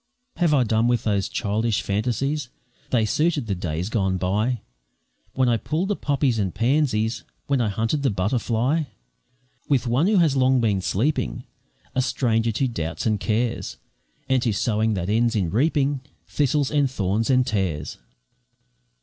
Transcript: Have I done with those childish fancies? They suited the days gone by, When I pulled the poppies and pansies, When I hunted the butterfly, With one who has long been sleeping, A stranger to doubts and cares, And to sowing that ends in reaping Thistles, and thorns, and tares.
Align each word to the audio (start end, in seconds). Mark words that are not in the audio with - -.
Have 0.37 0.51
I 0.51 0.63
done 0.63 0.87
with 0.87 1.03
those 1.03 1.29
childish 1.29 1.83
fancies? 1.83 2.49
They 2.89 3.05
suited 3.05 3.45
the 3.45 3.53
days 3.53 3.87
gone 3.87 4.17
by, 4.17 4.61
When 5.33 5.47
I 5.47 5.57
pulled 5.57 5.89
the 5.89 5.95
poppies 5.95 6.39
and 6.39 6.55
pansies, 6.55 7.23
When 7.45 7.61
I 7.61 7.69
hunted 7.69 8.01
the 8.01 8.09
butterfly, 8.09 8.85
With 9.69 9.85
one 9.85 10.07
who 10.07 10.17
has 10.17 10.35
long 10.35 10.59
been 10.59 10.81
sleeping, 10.81 11.43
A 11.93 12.01
stranger 12.01 12.51
to 12.51 12.67
doubts 12.67 13.05
and 13.05 13.19
cares, 13.19 13.77
And 14.27 14.41
to 14.41 14.51
sowing 14.51 14.95
that 14.95 15.07
ends 15.07 15.35
in 15.35 15.51
reaping 15.51 16.01
Thistles, 16.27 16.71
and 16.71 16.89
thorns, 16.89 17.29
and 17.29 17.45
tares. 17.45 17.99